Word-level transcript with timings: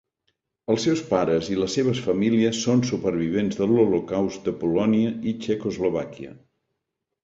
Els 0.75 0.79
seus 0.87 1.03
pares 1.09 1.49
i 1.57 1.57
les 1.65 1.75
seves 1.81 2.01
famílies 2.07 2.63
són 2.69 2.83
supervivents 2.93 3.63
de 3.63 3.71
l'Holocaust 3.75 4.51
de 4.51 4.59
Polònia 4.67 5.17
i 5.35 5.39
Txecoslovàquia. 5.41 6.39